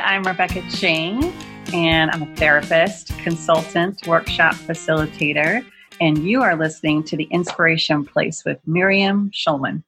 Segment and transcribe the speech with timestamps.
[0.00, 1.32] I'm Rebecca Ching,
[1.72, 5.64] and I'm a therapist, consultant, workshop facilitator,
[6.00, 9.82] and you are listening to the Inspiration Place with Miriam Schulman.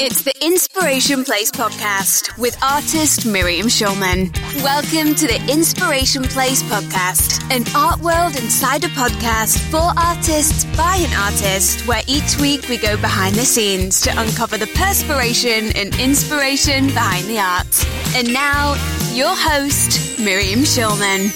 [0.00, 4.34] It's the Inspiration Place podcast with artist Miriam Schulman.
[4.60, 11.14] Welcome to the Inspiration Place podcast, an art world insider podcast for artists by an
[11.16, 16.88] artist, where each week we go behind the scenes to uncover the perspiration and inspiration
[16.88, 18.16] behind the art.
[18.16, 18.72] And now,
[19.12, 21.30] your host, Miriam Schulman.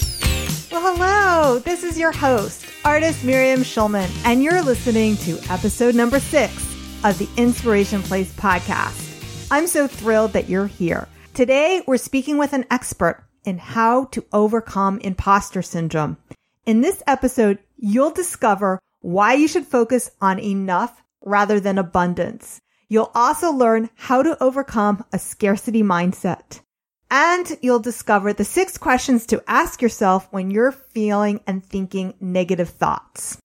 [0.69, 1.59] Well, hello.
[1.59, 6.68] This is your host, artist Miriam Schulman, and you're listening to episode number six
[7.03, 9.47] of the Inspiration Place podcast.
[9.51, 11.07] I'm so thrilled that you're here.
[11.33, 16.17] Today, we're speaking with an expert in how to overcome imposter syndrome.
[16.65, 22.59] In this episode, you'll discover why you should focus on enough rather than abundance.
[22.89, 26.61] You'll also learn how to overcome a scarcity mindset.
[27.09, 32.69] And you'll discover the six questions to ask yourself when you're feeling and thinking negative
[32.69, 33.37] thoughts.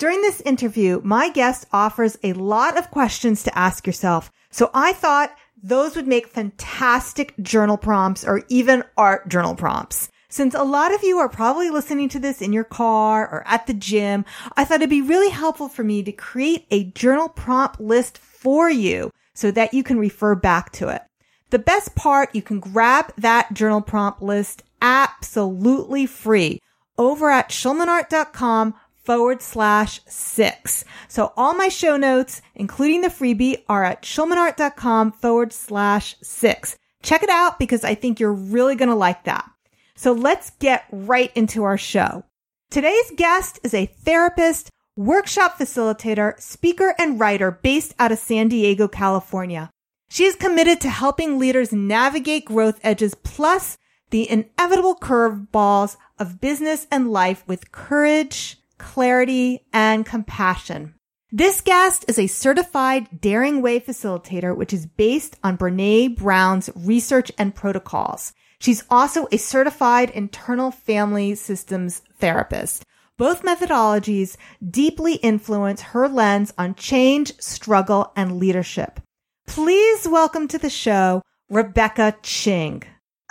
[0.00, 4.32] During this interview, my guest offers a lot of questions to ask yourself.
[4.50, 10.08] So I thought those would make fantastic journal prompts or even art journal prompts.
[10.30, 13.66] Since a lot of you are probably listening to this in your car or at
[13.66, 14.24] the gym,
[14.56, 18.70] I thought it'd be really helpful for me to create a journal prompt list for
[18.70, 21.02] you so that you can refer back to it.
[21.50, 26.62] The best part, you can grab that journal prompt list absolutely free
[26.96, 30.84] over at schulmanart.com forward slash six.
[31.08, 36.76] So all my show notes, including the freebie, are at schulmanart.com forward slash six.
[37.02, 39.50] Check it out because I think you're really going to like that.
[39.96, 42.24] So let's get right into our show.
[42.70, 48.86] Today's guest is a therapist, workshop facilitator, speaker, and writer based out of San Diego,
[48.86, 49.70] California.
[50.08, 53.76] She is committed to helping leaders navigate growth edges plus
[54.10, 60.94] the inevitable curveballs of business and life with courage, clarity, and compassion.
[61.30, 67.30] This guest is a certified Daring Way facilitator, which is based on Brene Brown's research
[67.38, 68.32] and protocols.
[68.58, 72.84] She's also a certified internal family systems therapist.
[73.16, 74.36] Both methodologies
[74.68, 78.98] deeply influence her lens on change, struggle, and leadership.
[79.46, 82.82] Please welcome to the show, Rebecca Ching.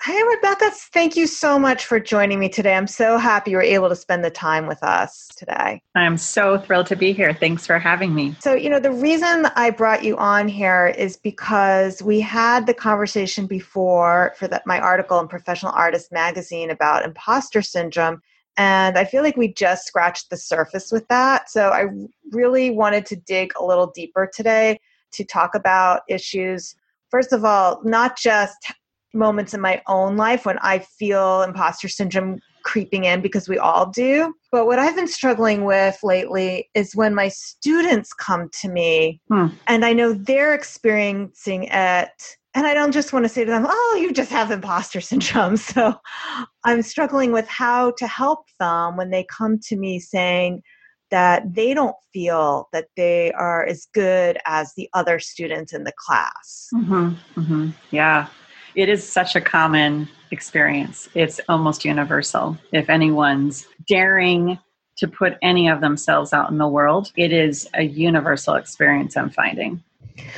[0.01, 2.73] Hey, Rebecca, thank you so much for joining me today.
[2.73, 5.81] I'm so happy you were able to spend the time with us today.
[5.93, 7.33] I'm so thrilled to be here.
[7.33, 8.33] Thanks for having me.
[8.39, 12.73] So, you know, the reason I brought you on here is because we had the
[12.73, 18.21] conversation before for that my article in Professional Artist magazine about imposter syndrome.
[18.55, 21.49] And I feel like we just scratched the surface with that.
[21.49, 21.87] So I
[22.31, 24.79] really wanted to dig a little deeper today
[25.11, 26.75] to talk about issues
[27.09, 28.71] first of all, not just
[29.13, 33.89] moments in my own life when I feel imposter syndrome creeping in because we all
[33.89, 34.33] do.
[34.51, 39.47] But what I've been struggling with lately is when my students come to me hmm.
[39.67, 42.37] and I know they're experiencing it.
[42.55, 45.57] And I don't just want to say to them, oh, you just have imposter syndrome.
[45.57, 45.95] So
[46.63, 50.61] I'm struggling with how to help them when they come to me saying,
[51.11, 55.93] that they don't feel that they are as good as the other students in the
[55.97, 56.67] class.
[56.73, 57.69] Mm-hmm, mm-hmm.
[57.91, 58.27] Yeah,
[58.79, 61.09] it is such a common experience.
[61.13, 62.57] It's almost universal.
[62.71, 64.57] If anyone's daring
[64.95, 69.31] to put any of themselves out in the world, it is a universal experience I'm
[69.31, 69.83] finding.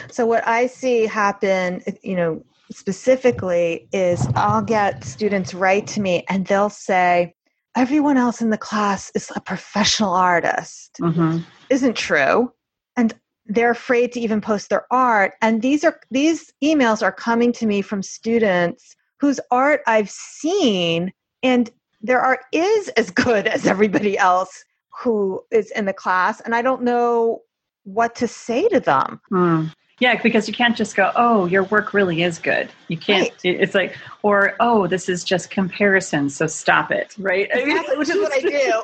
[0.10, 6.24] So, what I see happen, you know, specifically is I'll get students write to me
[6.28, 7.36] and they'll say,
[7.78, 10.98] Everyone else in the class is a professional artist.
[11.00, 11.40] Mm-hmm.
[11.70, 12.52] Isn't true.
[12.98, 13.14] And
[13.54, 17.66] they're afraid to even post their art and these are these emails are coming to
[17.66, 21.12] me from students whose art I've seen
[21.44, 21.70] and
[22.02, 24.64] their art is as good as everybody else
[25.02, 27.42] who is in the class and I don't know
[27.84, 29.20] what to say to them.
[29.32, 29.74] Mm.
[30.00, 32.72] Yeah, because you can't just go, oh, your work really is good.
[32.88, 33.40] You can't, right.
[33.44, 37.48] it's like, or, oh, this is just comparison, so stop it, right?
[37.54, 38.82] Exactly, which is what I do.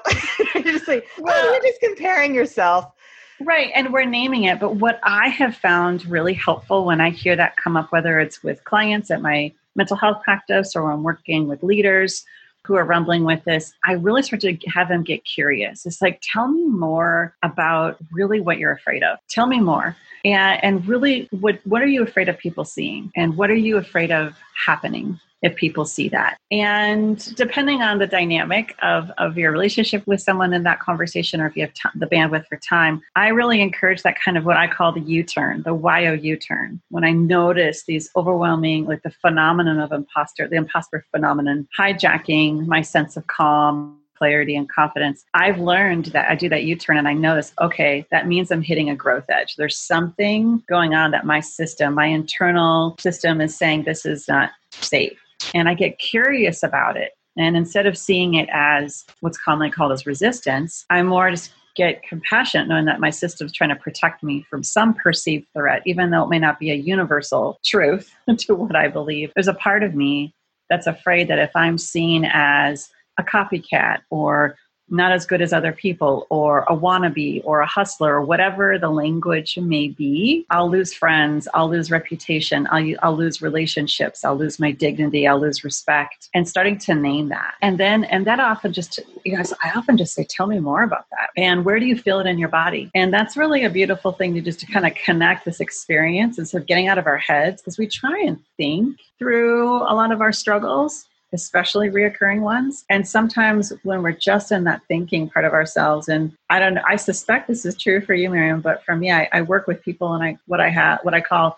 [0.63, 2.91] you're just like, well, oh, you're just comparing yourself.
[3.39, 4.59] Right, and we're naming it.
[4.59, 8.41] But what I have found really helpful when I hear that come up, whether it's
[8.43, 12.25] with clients at my mental health practice or I'm working with leaders
[12.63, 15.85] who are rumbling with this, I really start to have them get curious.
[15.85, 19.19] It's like, tell me more about really what you're afraid of.
[19.29, 19.95] Tell me more.
[20.25, 23.11] And, and really, what, what are you afraid of people seeing?
[23.15, 24.35] And what are you afraid of
[24.65, 25.19] happening?
[25.41, 26.37] If people see that.
[26.51, 31.47] And depending on the dynamic of, of your relationship with someone in that conversation, or
[31.47, 34.57] if you have t- the bandwidth for time, I really encourage that kind of what
[34.57, 36.81] I call the U turn, the YO U turn.
[36.89, 42.81] When I notice these overwhelming, like the phenomenon of imposter, the imposter phenomenon, hijacking my
[42.81, 45.23] sense of calm, clarity and confidence.
[45.35, 48.63] I've learned that I do that U turn and I notice, okay, that means I'm
[48.63, 49.55] hitting a growth edge.
[49.57, 54.49] There's something going on that my system, my internal system is saying this is not
[54.71, 55.19] safe
[55.53, 57.11] and I get curious about it.
[57.37, 62.01] And instead of seeing it as what's commonly called as resistance, I more just get
[62.01, 66.23] compassionate knowing that my system's trying to protect me from some perceived threat, even though
[66.23, 69.31] it may not be a universal truth to what I believe.
[69.35, 70.33] There's a part of me
[70.69, 72.89] that's afraid that if I'm seen as
[73.19, 74.57] a copycat or
[74.89, 78.89] not as good as other people or a wannabe or a hustler or whatever the
[78.89, 84.59] language may be i'll lose friends i'll lose reputation I'll, I'll lose relationships i'll lose
[84.59, 87.55] my dignity i'll lose respect and starting to name that.
[87.61, 90.83] And then and that often just you guys i often just say tell me more
[90.83, 91.29] about that.
[91.37, 92.89] And where do you feel it in your body?
[92.95, 96.61] And that's really a beautiful thing to just to kind of connect this experience instead
[96.61, 100.21] of getting out of our heads because we try and think through a lot of
[100.21, 102.85] our struggles especially reoccurring ones.
[102.89, 106.83] And sometimes when we're just in that thinking part of ourselves, and I don't know,
[106.87, 109.83] I suspect this is true for you, Miriam, but for me, I, I work with
[109.83, 111.57] people and I what I have what I call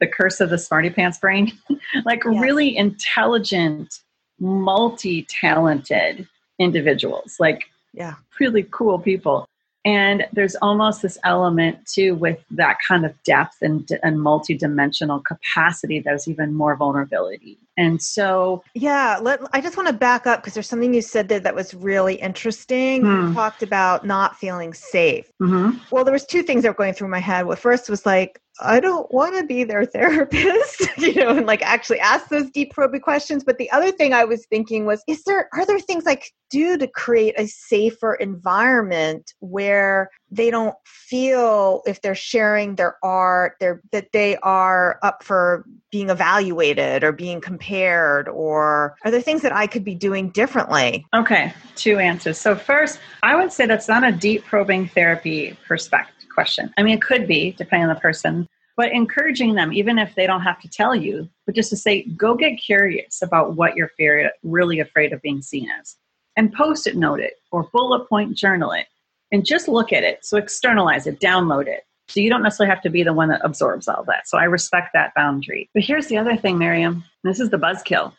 [0.00, 1.52] the curse of the smarty pants brain,
[2.04, 2.40] like yes.
[2.40, 4.00] really intelligent,
[4.38, 6.28] multi-talented
[6.58, 9.46] individuals, like yeah, really cool people.
[9.84, 16.00] And there's almost this element too with that kind of depth and, and multi-dimensional capacity
[16.00, 20.52] that's even more vulnerability and so, yeah, let, I just want to back up because
[20.52, 23.02] there's something you said there that was really interesting.
[23.02, 23.28] Hmm.
[23.28, 25.30] You talked about not feeling safe.
[25.40, 25.78] Mm-hmm.
[25.92, 27.46] Well, there was two things that were going through my head.
[27.46, 31.62] Well, first was like, I don't want to be their therapist, you know, and like
[31.62, 33.44] actually ask those deep probing questions.
[33.44, 36.32] But the other thing I was thinking was, is there are there things I could
[36.50, 43.54] do to create a safer environment where they don't feel if they're sharing their art,
[43.60, 49.42] they're that they are up for being evaluated or being compared, or are there things
[49.42, 51.06] that I could be doing differently?
[51.14, 52.38] Okay, two answers.
[52.38, 56.72] So first, I would say that's not a deep probing therapy perspective question.
[56.78, 60.24] I mean, it could be, depending on the person, but encouraging them, even if they
[60.24, 63.90] don't have to tell you, but just to say, go get curious about what you're
[63.96, 65.96] fear, really afraid of being seen as.
[66.36, 68.86] And post it note it or bullet point journal it
[69.32, 70.24] and just look at it.
[70.24, 71.82] So externalize it, download it.
[72.06, 74.28] So you don't necessarily have to be the one that absorbs all that.
[74.28, 75.68] So I respect that boundary.
[75.74, 77.02] But here's the other thing, Miriam.
[77.24, 78.12] This is the buzzkill.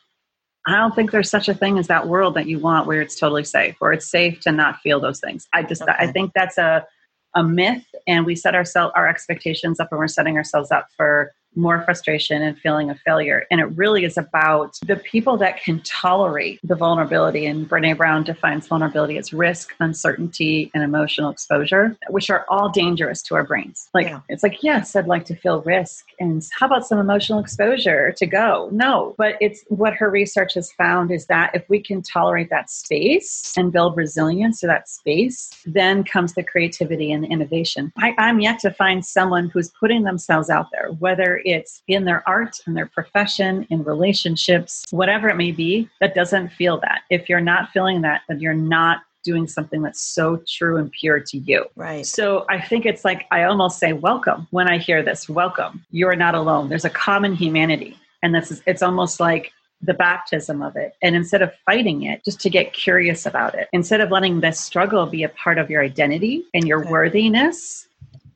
[0.68, 3.18] I don't think there's such a thing as that world that you want where it's
[3.18, 5.48] totally safe, where it's safe to not feel those things.
[5.54, 5.94] I just okay.
[5.98, 6.86] I think that's a
[7.36, 11.34] a myth and we set ourselves our expectations up and we're setting ourselves up for
[11.56, 13.46] more frustration and feeling of failure.
[13.52, 17.46] And it really is about the people that can tolerate the vulnerability.
[17.46, 23.22] And Brene Brown defines vulnerability as risk, uncertainty, and emotional exposure, which are all dangerous
[23.24, 23.90] to our brains.
[23.94, 24.22] Like, yeah.
[24.30, 26.06] it's like, yes, I'd like to feel risk.
[26.20, 28.70] And how about some emotional exposure to go?
[28.72, 29.16] No.
[29.18, 33.54] But it's what her research has found is that if we can tolerate that space
[33.58, 37.92] and build resilience to that space, then comes the creativity and the innovation.
[37.98, 42.28] I, I'm yet to find someone who's putting themselves out there, whether it's in their
[42.28, 47.02] art, in their profession, in relationships, whatever it may be, that doesn't feel that.
[47.10, 51.20] If you're not feeling that, then you're not doing something that's so true and pure
[51.20, 51.66] to you.
[51.76, 52.06] Right.
[52.06, 55.28] So I think it's like I almost say welcome when I hear this.
[55.28, 55.86] Welcome.
[55.92, 56.70] You're not alone.
[56.70, 57.98] There's a common humanity.
[58.24, 60.96] And this is it's almost like the baptism of it.
[61.02, 63.70] And instead of fighting it, just to get curious about it.
[63.72, 66.90] Instead of letting this struggle be a part of your identity and your okay.
[66.90, 67.88] worthiness,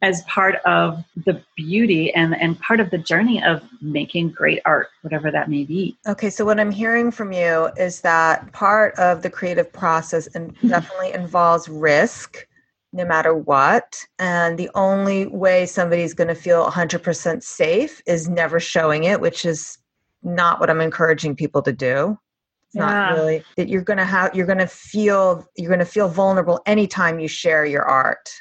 [0.03, 4.89] as part of the beauty and, and part of the journey of making great art,
[5.01, 5.97] whatever that may be.
[6.05, 10.53] Okay, so what I'm hearing from you is that part of the creative process and
[10.67, 12.45] definitely involves risk
[12.91, 13.97] no matter what.
[14.19, 19.45] And the only way somebody's going to feel 100% safe is never showing it, which
[19.45, 19.77] is
[20.21, 22.19] not what I'm encouraging people to do.
[22.67, 22.85] It's yeah.
[22.85, 26.09] not really that you're going to have you're going to feel you're going to feel
[26.09, 28.33] vulnerable anytime you share your art.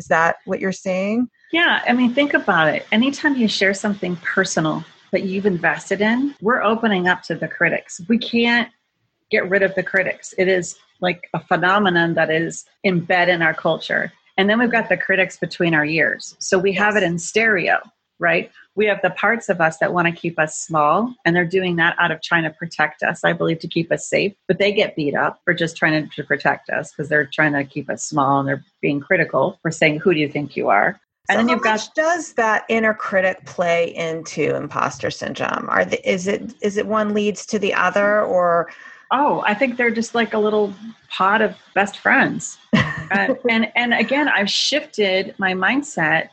[0.00, 1.28] Is that what you're saying?
[1.52, 2.86] Yeah, I mean, think about it.
[2.90, 8.00] Anytime you share something personal that you've invested in, we're opening up to the critics.
[8.08, 8.70] We can't
[9.30, 10.32] get rid of the critics.
[10.38, 14.10] It is like a phenomenon that is embedded in our culture.
[14.38, 16.34] And then we've got the critics between our ears.
[16.38, 16.78] So we yes.
[16.78, 17.78] have it in stereo,
[18.20, 18.50] right?
[18.76, 21.76] We have the parts of us that want to keep us small, and they're doing
[21.76, 24.34] that out of trying to protect us, I believe, to keep us safe.
[24.46, 27.54] But they get beat up for just trying to, to protect us because they're trying
[27.54, 30.68] to keep us small and they're being critical for saying, Who do you think you
[30.68, 31.00] are?
[31.28, 35.68] And so then you've got much does that inner critic play into imposter syndrome?
[35.68, 38.70] Are the, is it is it one leads to the other, or
[39.12, 40.74] oh, I think they're just like a little
[41.08, 42.58] pod of best friends.
[42.72, 46.30] and, and and again, I've shifted my mindset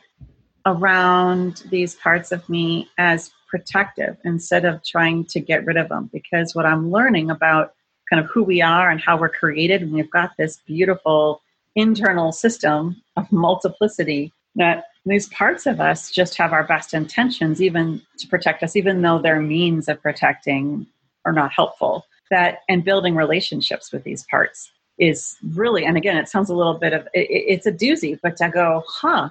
[0.68, 6.10] around these parts of me as protective instead of trying to get rid of them.
[6.12, 7.72] Because what I'm learning about
[8.10, 11.42] kind of who we are and how we're created and we've got this beautiful
[11.74, 18.02] internal system of multiplicity that these parts of us just have our best intentions even
[18.18, 20.86] to protect us even though their means of protecting
[21.24, 22.04] are not helpful.
[22.30, 26.74] That and building relationships with these parts is really and again it sounds a little
[26.74, 29.30] bit of it, it's a doozy but to go huh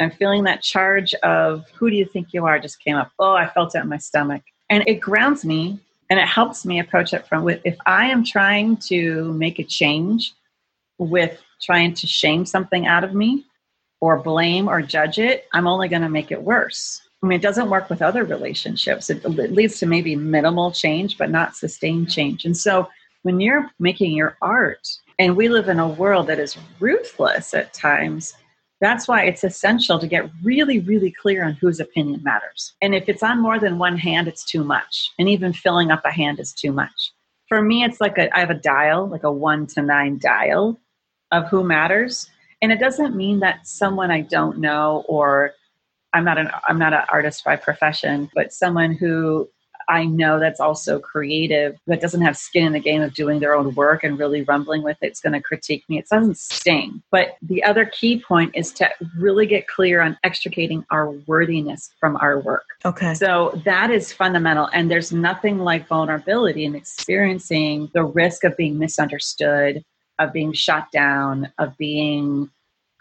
[0.00, 2.58] i'm feeling that charge of who do you think you are?
[2.58, 3.10] just came up.
[3.18, 4.42] Oh i felt it in my stomach.
[4.70, 5.78] And it grounds me
[6.10, 9.64] and it helps me approach it from with if i am trying to make a
[9.64, 10.34] change
[10.98, 13.44] with trying to shame something out of me
[14.00, 17.00] or blame or judge it i'm only going to make it worse.
[17.22, 19.08] I mean it doesn't work with other relationships.
[19.08, 22.44] It, it leads to maybe minimal change but not sustained change.
[22.44, 22.88] And so
[23.22, 24.86] when you're making your art
[25.18, 28.34] and we live in a world that is ruthless at times
[28.80, 32.74] that's why it's essential to get really, really clear on whose opinion matters.
[32.82, 35.12] And if it's on more than one hand, it's too much.
[35.18, 37.12] And even filling up a hand is too much.
[37.48, 40.80] For me, it's like a, I have a dial, like a one to nine dial
[41.30, 42.28] of who matters.
[42.62, 45.52] And it doesn't mean that someone I don't know or
[46.14, 49.50] I'm not an I'm not an artist by profession, but someone who
[49.88, 53.54] I know that's also creative, that doesn't have skin in the game of doing their
[53.54, 55.98] own work and really rumbling with it, it's going to critique me.
[55.98, 57.02] It doesn't sting.
[57.10, 62.16] But the other key point is to really get clear on extricating our worthiness from
[62.16, 62.64] our work.
[62.84, 63.14] okay?
[63.14, 64.68] So that is fundamental.
[64.72, 69.84] And there's nothing like vulnerability and experiencing the risk of being misunderstood,
[70.18, 72.50] of being shot down, of being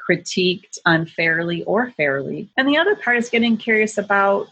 [0.09, 2.49] critiqued unfairly or fairly.
[2.57, 4.47] And the other part is getting curious about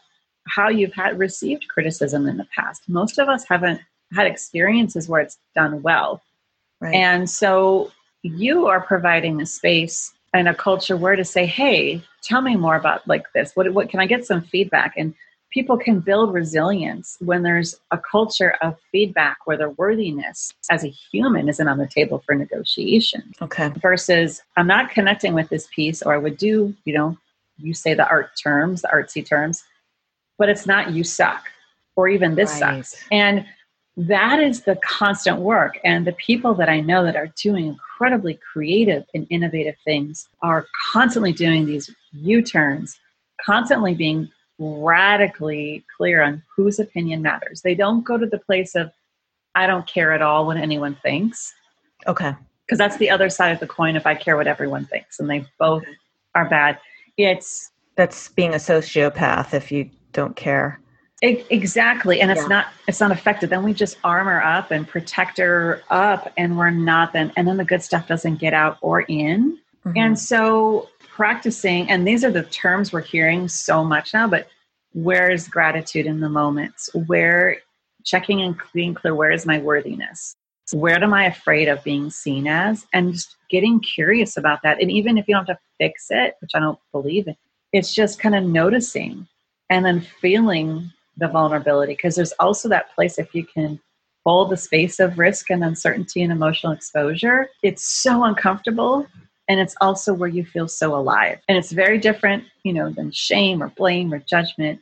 [0.47, 2.83] how you've had received criticism in the past.
[2.87, 3.81] Most of us haven't
[4.13, 6.21] had experiences where it's done well.
[6.79, 6.95] Right.
[6.95, 7.91] And so
[8.23, 12.75] you are providing a space and a culture where to say, hey, tell me more
[12.75, 13.55] about like this.
[13.55, 14.93] What, what can I get some feedback?
[14.97, 15.13] And
[15.51, 20.87] people can build resilience when there's a culture of feedback where their worthiness as a
[21.11, 23.71] human isn't on the table for negotiation okay.
[23.81, 27.17] versus I'm not connecting with this piece, or I would do, you know,
[27.57, 29.63] you say the art terms, the artsy terms,
[30.41, 31.43] but it's not you suck,
[31.95, 32.83] or even this Right.
[32.83, 33.07] sucks.
[33.11, 33.45] And
[33.95, 35.77] that is the constant work.
[35.83, 40.65] And the people that I know that are doing incredibly creative and innovative things are
[40.91, 42.99] constantly doing these U turns,
[43.45, 47.61] constantly being radically clear on whose opinion matters.
[47.61, 48.91] They don't go to the place of,
[49.53, 51.53] I don't care at all what anyone thinks
[52.07, 52.33] Okay.
[52.65, 55.29] because that's the other side of the coin if I care what everyone thinks, and
[55.29, 55.83] they both
[56.33, 56.79] are bad.
[57.17, 60.77] It's That's being a sociopath if you don't care.
[61.23, 62.47] exactly, and it's Yeah.
[62.47, 63.51] not it's not effective.
[63.51, 67.57] Then we just armor up and protect her up, and we're not then, and then
[67.57, 69.59] the good stuff doesn't get out or in.
[69.85, 69.93] Mhm.
[69.97, 74.47] And so practicing, and these are the terms we're hearing so much now, but
[74.93, 76.89] where is gratitude in the moments?
[77.05, 77.57] Where
[78.03, 80.35] checking and being clear, where is my worthiness?
[80.71, 82.87] Where am I afraid of being seen as?
[82.93, 84.81] And just getting curious about that.
[84.81, 87.35] And even if you don't have to fix it, which I don't believe in,
[87.73, 89.27] it's just kind of noticing
[89.71, 91.93] and then feeling the vulnerability.
[91.93, 93.79] Because there's also that place if you can
[94.23, 99.07] hold the space of risk and uncertainty and emotional exposure, it's so uncomfortable
[99.51, 103.11] and it's also where you feel so alive and it's very different you know than
[103.11, 104.79] shame or blame or judgment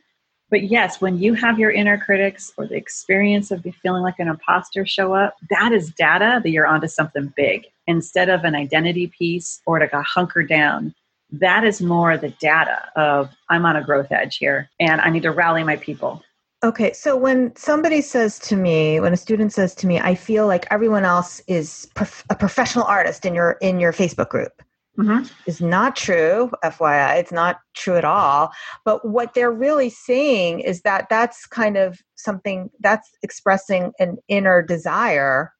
[0.48, 4.28] but yes when you have your inner critics or the experience of feeling like an
[4.28, 9.08] imposter show up that is data that you're onto something big instead of an identity
[9.18, 10.94] piece or to hunker down
[11.32, 15.22] that is more the data of i'm on a growth edge here and i need
[15.22, 16.22] to rally my people
[16.62, 20.46] Okay, so when somebody says to me, when a student says to me, I feel
[20.46, 24.52] like everyone else is prof- a professional artist in your in your Facebook group,
[24.98, 25.32] Mhm.
[25.46, 26.50] is not true.
[26.62, 28.52] FYI, it's not true at all.
[28.84, 34.60] But what they're really saying is that that's kind of something that's expressing an inner
[34.60, 35.54] desire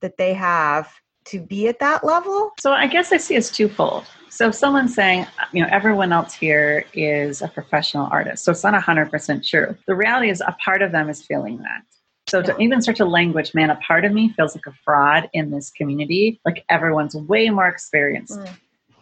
[0.00, 0.90] that they have
[1.28, 2.52] to be at that level.
[2.60, 4.04] So I guess I see it's twofold.
[4.30, 8.62] So if someone's saying, you know, everyone else here is a professional artist, so it's
[8.62, 9.76] not 100% true.
[9.86, 11.82] The reality is a part of them is feeling that.
[12.28, 15.30] So to even start to language, man, a part of me feels like a fraud
[15.32, 16.40] in this community.
[16.44, 18.38] Like everyone's way more experienced.
[18.38, 18.50] Mm.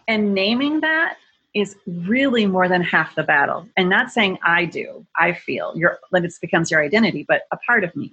[0.07, 1.17] And naming that
[1.53, 3.69] is really more than half the battle.
[3.77, 7.57] And not saying I do, I feel, your like it becomes your identity, but a
[7.57, 8.13] part of me.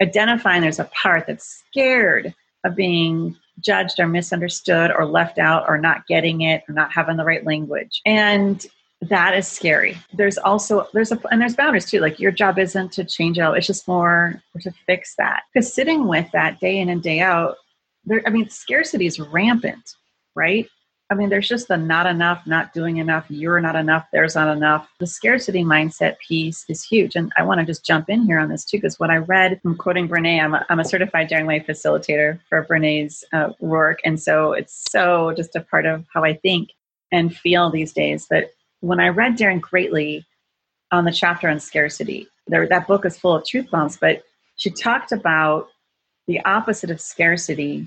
[0.00, 5.78] Identifying there's a part that's scared of being judged or misunderstood or left out or
[5.78, 8.00] not getting it or not having the right language.
[8.06, 8.64] And
[9.02, 9.98] that is scary.
[10.14, 12.00] There's also there's a and there's boundaries too.
[12.00, 13.42] Like your job isn't to change it.
[13.42, 13.54] all.
[13.54, 15.42] It's just more to fix that.
[15.52, 17.56] Because sitting with that day in and day out,
[18.04, 18.22] there.
[18.26, 19.96] I mean, scarcity is rampant,
[20.34, 20.68] right?
[21.12, 24.48] I mean, there's just the not enough, not doing enough, you're not enough, there's not
[24.48, 24.88] enough.
[24.98, 27.16] The scarcity mindset piece is huge.
[27.16, 29.60] And I want to just jump in here on this too, because what I read,
[29.62, 33.98] I'm quoting Brene, I'm a, I'm a certified Daring Way facilitator for Brene's uh, work.
[34.06, 36.70] And so it's so just a part of how I think
[37.10, 38.26] and feel these days.
[38.30, 38.50] But
[38.80, 40.24] when I read Daring Greatly
[40.92, 44.22] on the chapter on scarcity, there, that book is full of truth bombs, but
[44.56, 45.68] she talked about
[46.26, 47.86] the opposite of scarcity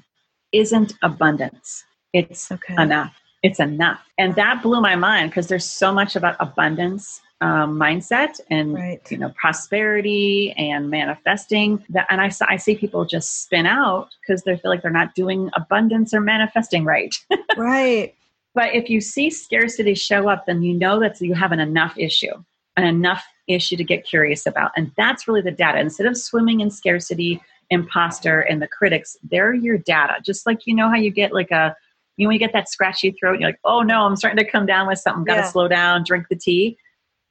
[0.51, 1.83] isn't abundance
[2.15, 2.75] it's okay.
[2.81, 3.13] enough.
[3.43, 3.99] It's enough.
[4.17, 9.11] And that blew my mind because there's so much about abundance um, mindset and right.
[9.11, 14.43] you know prosperity and manifesting that and I, I see people just spin out because
[14.43, 17.13] they feel like they're not doing abundance or manifesting right
[17.57, 18.15] right
[18.53, 21.97] but if you see scarcity show up then you know that you have an enough
[21.97, 22.33] issue
[22.77, 26.61] an enough issue to get curious about and that's really the data instead of swimming
[26.61, 31.11] in scarcity imposter and the critics they're your data just like you know how you
[31.11, 31.75] get like a
[32.17, 34.49] you know, when you get that scratchy throat, you're like, oh no, I'm starting to
[34.49, 35.23] come down with something.
[35.23, 35.51] Got to yeah.
[35.51, 36.77] slow down, drink the tea.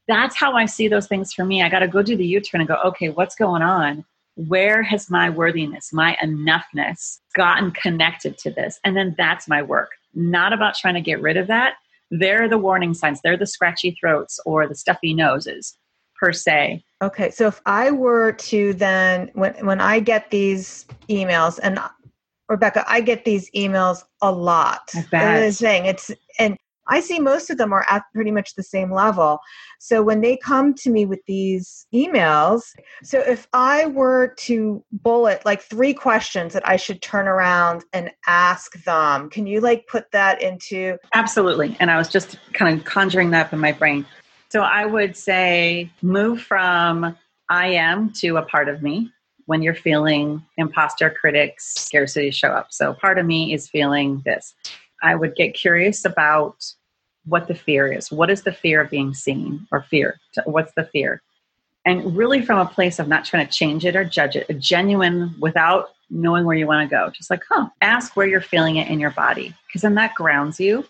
[0.07, 1.63] That's how I see those things for me.
[1.63, 4.05] I got to go do the U turn and go, okay, what's going on?
[4.37, 8.81] Where has my worthiness, my enoughness gotten connected to this?
[8.85, 9.91] And then that's my work.
[10.13, 11.75] Not about trying to get rid of that.
[12.11, 15.77] They're the warning signs, they're the scratchy throats or the stuffy noses
[16.21, 16.85] per se.
[17.03, 21.79] Okay, so if I were to then when when I get these emails and
[22.49, 24.91] Rebecca, I get these emails a lot.
[25.59, 28.93] The thing it's and I see most of them are at pretty much the same
[28.93, 29.41] level.
[29.79, 32.63] So when they come to me with these emails,
[33.03, 38.11] so if I were to bullet like three questions that I should turn around and
[38.27, 41.77] ask them, can you like put that into Absolutely.
[41.81, 44.05] And I was just kind of conjuring that up in my brain.
[44.51, 47.17] So I would say move from
[47.49, 49.11] I am to a part of me
[49.47, 52.73] when you're feeling imposter critics scarcity show up.
[52.73, 54.55] So part of me is feeling this.
[55.03, 56.65] I would get curious about
[57.27, 58.11] what the fear is.
[58.11, 60.19] What is the fear of being seen or fear?
[60.45, 61.23] What's the fear?
[61.87, 64.55] And really from a place of not trying to change it or judge it a
[64.55, 67.11] genuine without knowing where you want to go.
[67.11, 70.59] Just like huh ask where you're feeling it in your body because then that grounds
[70.59, 70.87] you.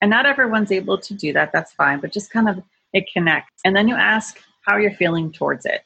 [0.00, 2.62] And not everyone's able to do that that's fine but just kind of
[2.94, 3.60] it connects.
[3.64, 5.82] And then you ask how you're feeling towards it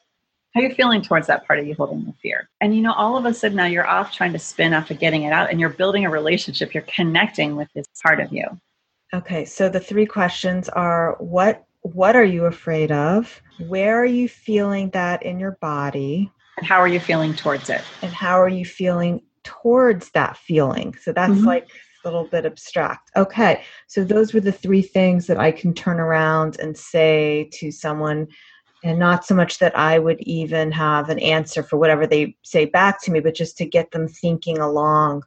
[0.55, 2.49] how are you feeling towards that part of you holding the fear?
[2.61, 4.95] And you know, all of a sudden now you're off trying to spin off after
[4.95, 6.75] getting it out and you're building a relationship.
[6.75, 8.45] You're connecting with this part of you.
[9.15, 13.43] Okay, so the three questions are what what are you afraid of?
[13.67, 16.31] Where are you feeling that in your body?
[16.59, 17.83] And how are you feeling towards it?
[18.03, 20.95] And how are you feeling towards that feeling?
[21.01, 21.47] So that's mm-hmm.
[21.47, 21.69] like
[22.05, 23.11] a little bit abstract.
[23.17, 27.73] Okay, so those were the three things that I can turn around and say to
[27.73, 28.29] someone
[28.83, 32.65] and not so much that I would even have an answer for whatever they say
[32.65, 35.23] back to me, but just to get them thinking along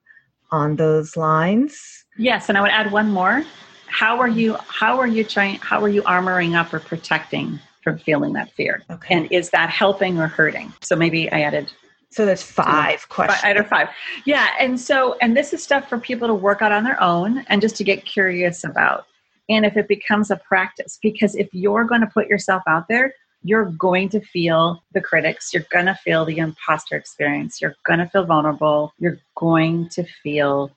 [0.52, 2.06] on those lines.
[2.18, 3.44] Yes, and I would add one more.
[3.88, 8.00] How are you how are you trying how are you armoring up or protecting from
[8.00, 8.84] feeling that fear?
[8.90, 9.16] Okay.
[9.16, 10.74] And is that helping or hurting?
[10.82, 11.72] So maybe I added
[12.10, 13.42] so there's five questions.
[13.44, 13.90] I added five.
[14.26, 14.48] Yeah.
[14.60, 17.62] And so and this is stuff for people to work out on their own and
[17.62, 19.06] just to get curious about.
[19.50, 23.14] And if it becomes a practice, because if you're going to put yourself out there,
[23.46, 25.54] you're going to feel the critics.
[25.54, 27.62] You're going to feel the imposter experience.
[27.62, 28.92] You're going to feel vulnerable.
[28.98, 30.72] You're going to feel,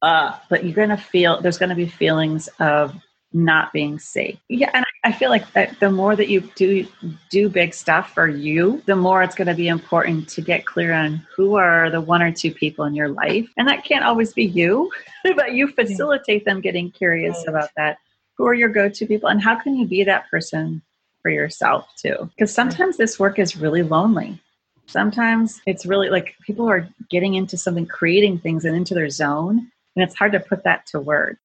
[0.00, 2.94] uh, but you're going to feel, there's going to be feelings of
[3.32, 4.38] not being safe.
[4.48, 4.70] Yeah.
[4.72, 6.86] And I feel like that the more that you do,
[7.28, 10.92] do big stuff for you, the more it's going to be important to get clear
[10.92, 13.48] on who are the one or two people in your life.
[13.56, 14.92] And that can't always be you,
[15.34, 17.48] but you facilitate them getting curious right.
[17.48, 17.98] about that.
[18.36, 20.82] Who are your go to people and how can you be that person
[21.22, 22.30] for yourself too.
[22.36, 24.40] Because sometimes this work is really lonely.
[24.86, 29.70] Sometimes it's really like people are getting into something, creating things and into their zone,
[29.94, 31.38] and it's hard to put that to word.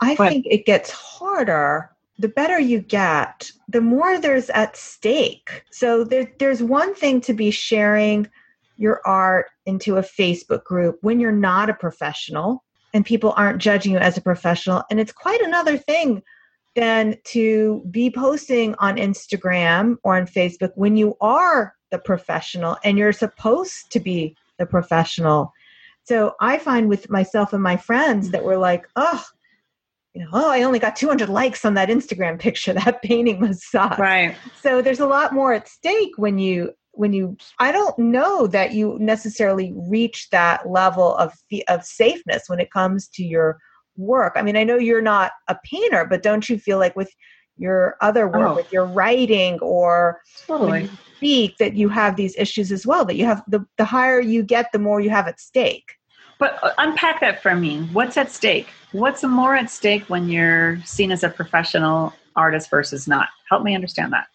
[0.00, 1.90] I but, think it gets harder.
[2.18, 5.64] The better you get, the more there's at stake.
[5.70, 8.28] So there, there's one thing to be sharing
[8.76, 13.92] your art into a Facebook group when you're not a professional and people aren't judging
[13.92, 14.82] you as a professional.
[14.90, 16.22] And it's quite another thing
[16.78, 22.96] than to be posting on Instagram or on Facebook when you are the professional and
[22.96, 25.52] you're supposed to be the professional.
[26.04, 29.24] So I find with myself and my friends that we're like, oh,
[30.14, 32.72] you know, oh, I only got 200 likes on that Instagram picture.
[32.84, 33.98] That painting was suck.
[33.98, 34.36] Right.
[34.62, 38.72] So there's a lot more at stake when you when you i don't know that
[38.72, 41.32] you necessarily reach that level of
[41.68, 43.58] of safeness when it comes to your
[43.98, 47.10] work i mean i know you're not a painter but don't you feel like with
[47.58, 48.54] your other work Oh.
[48.54, 50.82] with your writing or when Totally.
[50.82, 54.20] you speak that you have these issues as well that you have the, the higher
[54.20, 55.92] you get the more you have at stake
[56.38, 57.80] But uh, unpack that for me.
[57.92, 58.68] What's at stake?
[58.92, 63.28] What's more at stake when you're seen as a professional artist versus not?
[63.50, 64.28] Help me understand that.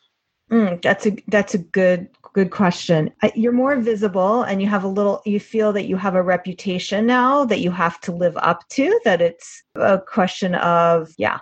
[0.53, 3.11] Mm, that's a that's a good good question.
[3.33, 5.21] You're more visible, and you have a little.
[5.25, 8.99] You feel that you have a reputation now that you have to live up to.
[9.03, 11.39] That it's a question of yeah.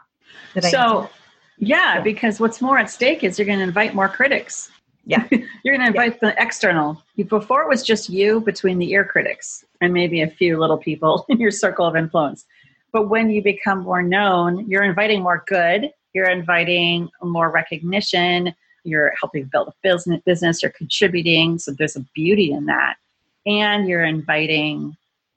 [0.62, 1.10] So,
[1.58, 2.02] yeah, Yeah.
[2.02, 4.72] because what's more at stake is you're going to invite more critics.
[5.06, 5.28] Yeah.
[5.32, 7.02] you're going to invite the external.
[7.28, 11.26] Before it was just you between the ear critics and maybe a few little people
[11.30, 12.46] in your circle of influence.
[12.94, 19.14] But when you become more known, you're inviting more good, you're inviting more recognition, you're
[19.20, 21.60] helping build a business, business you're contributing.
[21.60, 22.96] So there's a beauty in that.
[23.46, 24.96] And you're inviting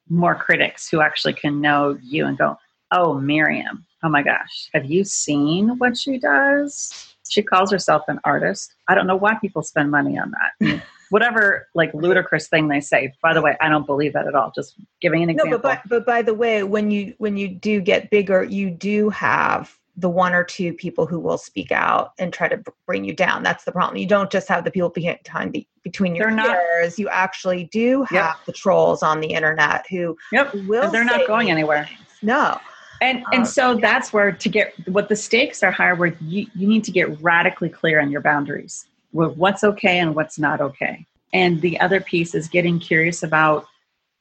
[0.08, 2.58] more critics who actually can know you and go,
[2.90, 7.14] oh, Miriam, oh my gosh, have you seen what she does?
[7.28, 8.74] She calls herself an artist.
[8.88, 10.82] I don't know why people spend money on that.
[11.10, 13.12] Whatever like ludicrous thing they say.
[13.22, 14.52] By the way, I don't believe that at all.
[14.54, 15.52] Just giving an example.
[15.52, 18.70] no, but by, but by the way, when you when you do get bigger, you
[18.70, 23.04] do have the one or two people who will speak out and try to bring
[23.04, 23.42] you down.
[23.44, 23.96] That's the problem.
[23.96, 26.98] You don't just have the people behind the between your They're not- ears.
[26.98, 28.36] You actually do have Yep.
[28.46, 30.52] the trolls on the internet who yep.
[30.66, 30.90] will.
[30.90, 31.84] they're not going anywhere.
[31.84, 32.00] things.
[32.22, 32.58] No.
[33.00, 36.46] And Uh, and so that's where to get what the stakes are higher where you,
[36.54, 40.60] you need to get radically clear on your boundaries with what's okay and what's not
[40.60, 41.04] okay.
[41.32, 43.66] And the other piece is getting curious about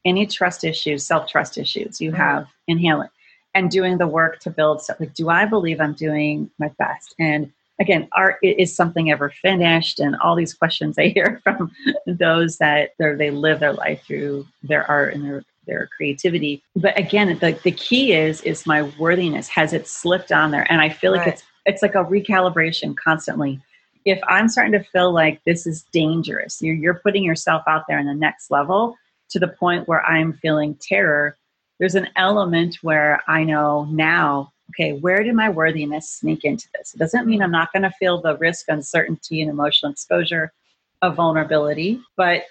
[0.06, 2.18] any trust issues, self trust issues you Mhm.
[2.18, 3.10] have, inhale it,
[3.54, 5.00] and doing the work to build stuff.
[5.00, 7.14] Like, do I believe I'm doing my best?
[7.20, 10.00] And again, art is something ever finished?
[10.00, 11.72] And all these questions I hear from
[12.06, 16.62] those that they live their life through their art and their their creativity.
[16.76, 19.48] But again, the, the key is is my worthiness.
[19.48, 20.70] Has it slipped on there?
[20.70, 21.34] And I feel like Right.
[21.34, 23.62] it's it's like a recalibration constantly.
[24.06, 28.00] If I'm starting to feel like this is dangerous, you're, you're putting yourself out there
[28.00, 28.98] in the next level
[29.30, 31.38] to the point where I'm feeling terror.
[31.80, 36.94] There's an element where I know now, okay, where did my worthiness sneak into this?
[36.94, 40.54] It doesn't mean I'm not going to feel the risk, uncertainty, and emotional exposure
[41.02, 42.44] of vulnerability, but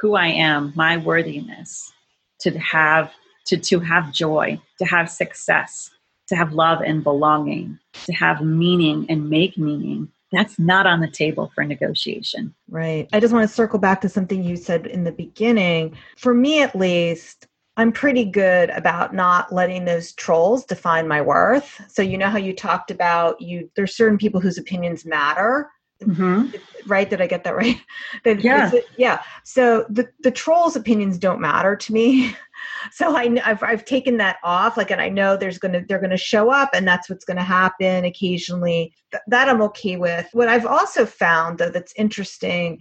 [0.00, 1.92] who I am, my worthiness
[2.40, 3.12] to have
[3.46, 5.90] to, to have joy, to have success,
[6.28, 10.10] to have love and belonging, to have meaning and make meaning.
[10.32, 12.54] That's not on the table for negotiation.
[12.68, 13.08] Right.
[13.12, 15.94] I just want to circle back to something you said in the beginning.
[16.16, 21.80] For me, at least, I'm pretty good about not letting those trolls define my worth.
[21.88, 25.70] So you know how you talked about you there's certain people whose opinions matter,
[26.02, 26.48] Mm-hmm.
[26.88, 27.08] right?
[27.08, 27.80] Did I get that right?
[28.24, 28.70] That- Yeah.
[28.74, 29.22] it- yeah.
[29.44, 32.34] So the the trolls' opinions don't matter to me.
[32.92, 34.76] So I, I've, I've taken that off.
[34.76, 38.04] Like, and I know there's gonna they're gonna show up, and that's what's gonna happen
[38.04, 38.92] occasionally.
[39.10, 40.28] Th- that I'm okay with.
[40.32, 42.78] What I've also found though that's interesting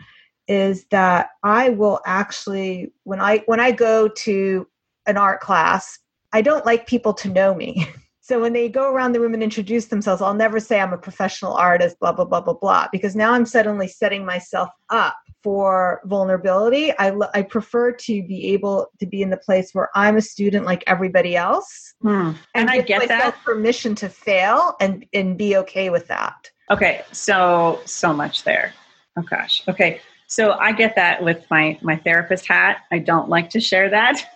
[0.47, 4.67] is that I will actually when I when I go to
[5.05, 5.97] an art class,
[6.33, 7.87] I don't like people to know me.
[8.23, 10.97] So when they go around the room and introduce themselves, I'll never say I'm a
[10.97, 16.01] professional artist, blah blah blah blah blah, because now I'm suddenly setting myself up for
[16.05, 16.93] vulnerability.
[16.97, 20.65] I I prefer to be able to be in the place where I'm a student
[20.65, 22.31] like everybody else, Hmm.
[22.55, 23.35] And I get that.
[23.43, 26.49] permission to fail and and be okay with that.
[26.69, 28.73] Okay, so so much there.
[29.17, 29.63] Oh gosh.
[29.67, 32.81] Okay, so I get that with my my therapist hat.
[32.91, 34.23] I don't like to share that.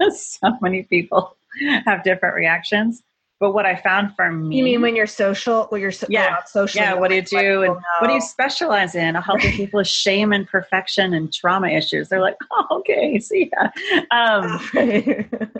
[0.10, 1.36] so many people
[1.84, 3.02] have different reactions.
[3.40, 5.66] But what I found for me, You mean when you're social?
[5.68, 6.42] When you're so, Yeah.
[6.42, 6.84] socially?
[6.84, 9.14] yeah, what do you do, and what do you specialize in?
[9.14, 12.08] Helping people with shame and perfection and trauma issues.
[12.08, 13.68] They're like, oh, okay, see ya.
[14.10, 14.58] Um,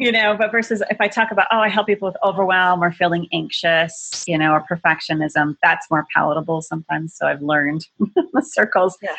[0.00, 2.92] you know but versus if i talk about oh i help people with overwhelm or
[2.92, 8.96] feeling anxious you know or perfectionism that's more palatable sometimes so i've learned the circles
[9.02, 9.14] Yeah.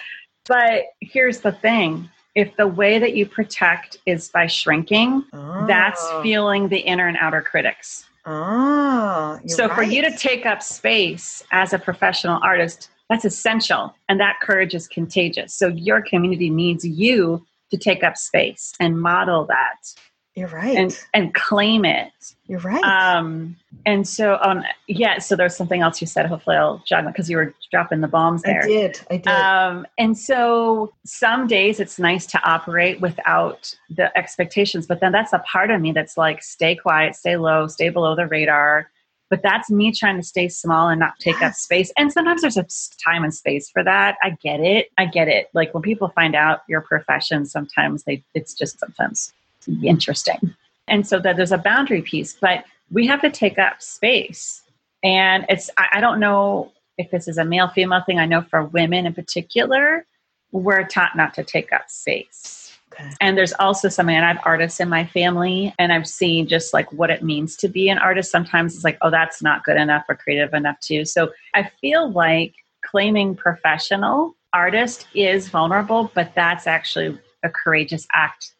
[0.47, 5.23] but here's the thing if the way that you protect is by shrinking
[5.67, 6.21] that's Oh.
[6.21, 8.05] feeling the inner and outer critics.
[8.25, 14.19] Oh, so for you to take up space as a professional artist that's essential and
[14.19, 15.53] that courage is contagious.
[15.53, 19.93] So your community needs you to take up space and model that
[20.39, 20.77] you're right.
[20.77, 22.11] and and claim it
[22.47, 22.83] you're right.
[22.83, 27.29] um and so um yeah so there's something else you said hopefully i'll jog because
[27.29, 28.63] you were dropping the bombs there.
[28.63, 28.99] I did.
[29.11, 29.27] I did.
[29.27, 35.33] um and so some days it's nice to operate without the expectations but then that's
[35.33, 38.89] a part of me that's like stay quiet stay low stay below the radar
[39.29, 41.43] But that's me trying to stay small and not take yes.
[41.51, 41.91] up space.
[41.97, 42.65] And sometimes there's a
[43.07, 44.17] time and space for that.
[44.23, 44.87] I get it.
[44.97, 45.49] I get it.
[45.53, 49.31] Like when people find out your profession, sometimes they it's just sometimes
[49.83, 50.55] interesting.
[50.87, 54.63] And so that there's a boundary piece, but we have to take up space.
[55.03, 58.19] And it's I, I don't know if this is a male female thing.
[58.19, 60.05] I know for women in particular,
[60.51, 63.09] we're taught not to take up space Okay.
[63.21, 66.73] And there's also something, and I have artists in my family, and I've seen just
[66.73, 68.31] like what it means to be an artist.
[68.31, 71.05] Sometimes it's like, oh, that's not good enough or creative enough too.
[71.05, 78.53] So I feel like claiming professional artist is vulnerable, but that's actually a courageous act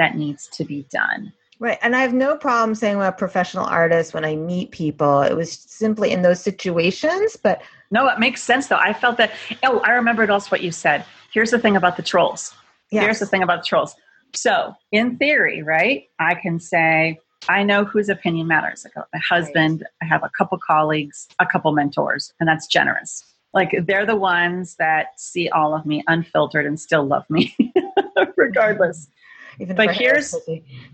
[0.00, 1.32] that needs to be done.
[1.60, 1.78] Right.
[1.82, 5.20] And I have no problem saying I'm a professional artist when I meet people.
[5.20, 7.60] It was simply in those situations, but.
[7.90, 8.78] No, it makes sense though.
[8.80, 9.32] I felt that.
[9.62, 11.04] Oh, I remembered also what you said.
[11.32, 12.54] Here's the thing about the trolls
[12.90, 13.04] Yes.
[13.04, 13.94] Here's the thing about the trolls.
[14.34, 18.84] So, in theory, right, I can say, I know whose opinion matters.
[18.86, 19.90] I got my husband, right.
[20.02, 23.24] I have a couple colleagues, a couple mentors, and that's generous.
[23.52, 27.56] Like they're the ones that see all of me unfiltered and still love me,
[28.36, 29.08] regardless.
[29.60, 30.34] Even but here's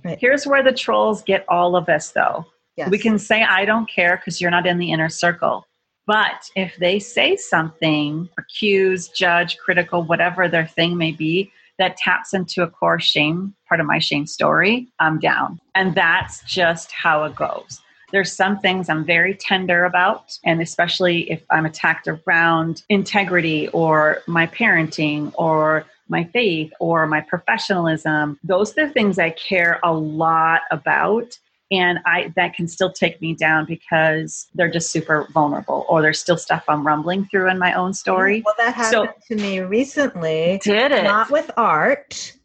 [0.05, 0.19] right.
[0.19, 2.45] here's where the trolls get all of us, though.
[2.77, 2.91] Yes.
[2.91, 5.65] We can say I don't care because you're not in the inner circle.
[6.07, 12.33] But if they say something, accuse, judge, critical, whatever their thing may be, that taps
[12.33, 15.61] into a core shame, part of my shame story, I'm down.
[15.75, 17.81] And that's just how it goes.
[18.13, 24.23] There's some things I'm very tender about, and especially if I'm attacked around integrity or
[24.29, 28.39] my parenting or my faith or my professionalism.
[28.45, 31.39] Those are the things I care a lot about.
[31.73, 36.21] And i that can still take me down because they're just super vulnerable or there's
[36.21, 38.41] still stuff i'm rumbling through in my own story.
[38.47, 40.61] Well that happened so, to me recently.
[40.63, 41.03] Did it?
[41.03, 42.37] Not with art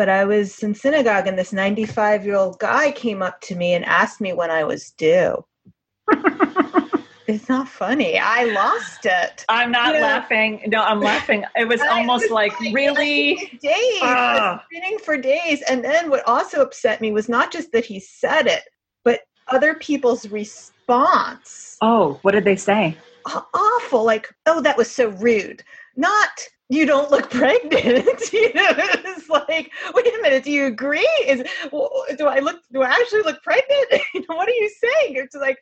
[0.00, 3.74] but i was in synagogue and this 95 year old guy came up to me
[3.74, 5.44] and asked me when i was due
[7.30, 8.18] it's not funny.
[8.18, 9.44] I lost it.
[9.48, 10.62] I'm not you laughing.
[10.66, 11.44] No, I'm laughing.
[11.56, 14.02] It was almost was like, like, really days.
[14.02, 15.62] Uh, spinning for days.
[15.68, 18.62] And then what also upset me was not just that he said it,
[19.04, 21.76] but other people's response.
[21.80, 22.96] Oh, what did they say?
[23.26, 24.04] Awful.
[24.04, 25.62] Like, oh, that was so rude.
[25.96, 27.74] Not you don't look pregnant.
[28.32, 31.08] you know, it's like, wait a minute, do you agree?
[31.26, 31.44] Is
[32.16, 32.60] do I look?
[32.72, 34.02] Do I actually look pregnant?
[34.26, 35.16] what are you saying?
[35.16, 35.58] It's like,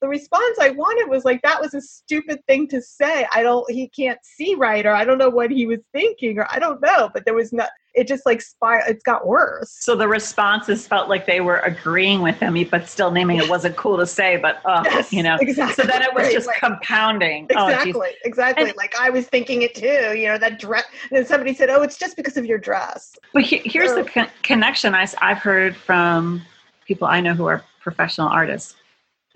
[0.00, 3.26] the response I wanted was like, that was a stupid thing to say.
[3.32, 6.46] I don't, he can't see right, or I don't know what he was thinking, or
[6.50, 7.10] I don't know.
[7.14, 9.74] But there was not, it just like spir- it's got worse.
[9.80, 13.76] So the responses felt like they were agreeing with him, but still naming it wasn't
[13.76, 15.38] cool to say, but, uh, yes, you know.
[15.40, 15.82] Exactly.
[15.82, 17.48] So then it was just compounding.
[17.56, 18.08] Oh, exactly.
[18.12, 18.68] Oh, exactly.
[18.68, 20.84] And, like I was thinking it too, you know, that dress.
[21.10, 23.16] And somebody said, oh, it's just because of your dress.
[23.32, 26.42] But he, here's so, the con- connection I, I've heard from
[26.86, 28.74] people I know who are professional artists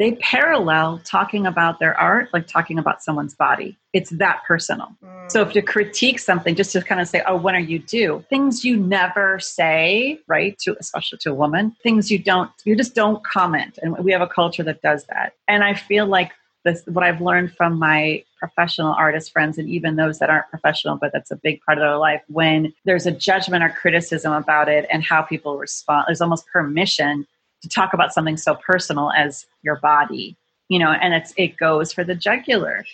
[0.00, 3.76] they parallel talking about their art like talking about someone's body.
[3.92, 4.96] It's that personal.
[5.04, 5.30] Mm.
[5.30, 8.24] So if to critique something, just to kind of say, oh, when are you due?
[8.30, 10.58] Things you never say, right?
[10.60, 13.78] To especially to a woman, things you don't, you just don't comment.
[13.82, 15.34] And we have a culture that does that.
[15.48, 16.32] And I feel like
[16.64, 20.96] this, what I've learned from my professional artist friends and even those that aren't professional,
[20.96, 24.70] but that's a big part of their life, when there's a judgment or criticism about
[24.70, 27.26] it and how people respond, there's almost permission
[27.62, 30.36] to talk about something so personal as your body
[30.68, 32.84] you know and it's it goes for the jugular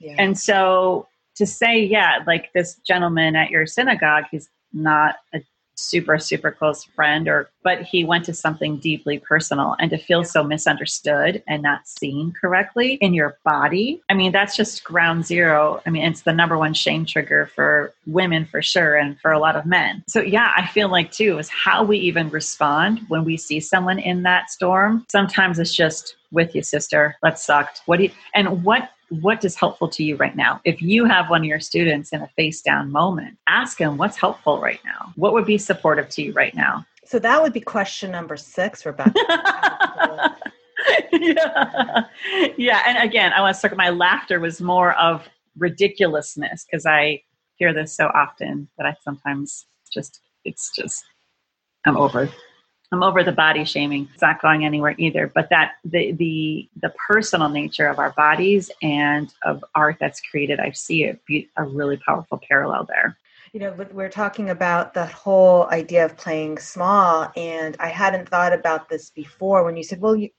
[0.00, 0.14] yeah.
[0.18, 5.42] and so to say yeah like this gentleman at your synagogue he's not a
[5.76, 10.22] super super close friend or but he went to something deeply personal and to feel
[10.22, 14.02] so misunderstood and not seen correctly in your body.
[14.10, 15.82] I mean that's just ground zero.
[15.86, 19.38] I mean it's the number one shame trigger for women for sure and for a
[19.38, 20.04] lot of men.
[20.08, 23.98] So yeah i feel like too is how we even respond when we see someone
[23.98, 25.06] in that storm.
[25.10, 27.16] Sometimes it's just with you sister.
[27.22, 30.60] That sucked what do you and what what is helpful to you right now?
[30.64, 34.16] If you have one of your students in a face down moment, ask them what's
[34.16, 35.12] helpful right now.
[35.16, 36.86] What would be supportive to you right now?
[37.04, 39.12] So that would be question number six, Rebecca.
[41.12, 42.04] yeah.
[42.56, 42.82] yeah.
[42.86, 47.22] And again, I want to circle my laughter was more of ridiculousness because I
[47.56, 51.04] hear this so often that I sometimes just, it's just,
[51.86, 52.28] I'm over
[52.94, 54.08] I'm over the body shaming.
[54.12, 55.30] It's not going anywhere either.
[55.34, 60.60] But that the the the personal nature of our bodies and of art that's created,
[60.60, 63.16] I see it be a really powerful parallel there.
[63.52, 68.52] You know, we're talking about the whole idea of playing small, and I hadn't thought
[68.52, 69.64] about this before.
[69.64, 70.30] When you said, "Well, you,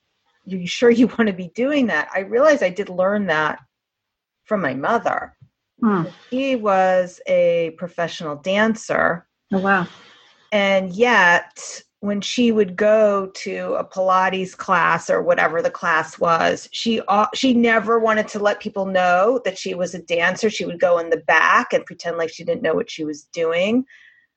[0.45, 3.59] you sure you want to be doing that?" I realized I did learn that
[4.45, 5.35] from my mother.
[5.81, 6.03] Hmm.
[6.29, 9.27] He was a professional dancer.
[9.51, 9.87] Oh wow!
[10.53, 16.69] And yet, when she would go to a Pilates class or whatever the class was,
[16.71, 17.01] she
[17.33, 20.49] she never wanted to let people know that she was a dancer.
[20.49, 23.23] She would go in the back and pretend like she didn't know what she was
[23.23, 23.85] doing.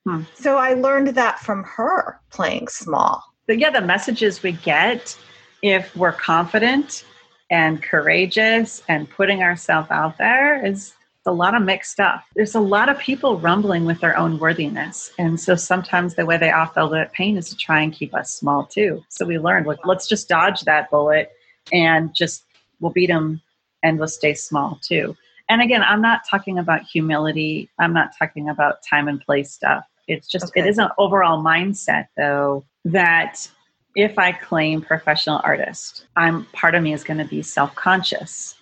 [0.07, 0.23] Hmm.
[0.33, 3.23] So I learned that from her playing small.
[3.45, 5.17] But yeah, the messages we get
[5.61, 7.03] if we're confident
[7.51, 10.93] and courageous and putting ourselves out there is
[11.29, 12.25] a lot of mixed stuff.
[12.35, 15.11] There's a lot of people rumbling with their own worthiness.
[15.19, 18.33] And so sometimes the way they offload that pain is to try and keep us
[18.33, 19.03] small too.
[19.09, 21.31] So we learned, like, let's just dodge that bullet
[21.71, 22.45] and just
[22.79, 23.41] we'll beat them
[23.83, 25.15] and we'll stay small too.
[25.49, 27.69] And again, I'm not talking about humility.
[27.77, 29.85] I'm not talking about time and place stuff.
[30.07, 30.61] It's just, okay.
[30.61, 33.47] it is an overall mindset though that
[33.95, 38.55] if I claim professional artist, I'm part of me is going to be self conscious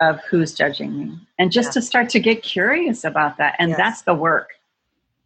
[0.00, 1.18] of who's judging me.
[1.38, 1.72] And just yeah.
[1.72, 3.56] to start to get curious about that.
[3.58, 3.78] And yes.
[3.78, 4.50] that's the work.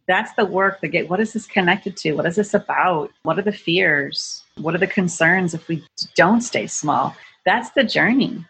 [0.07, 2.13] That's the work to get what is this connected to?
[2.13, 3.11] What is this about?
[3.23, 4.43] What are the fears?
[4.57, 5.83] What are the concerns if we
[6.15, 7.15] don't stay small?
[7.45, 8.45] That's the journey.